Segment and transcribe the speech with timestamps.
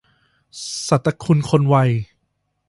[0.87, 1.75] ศตคุณ คนไว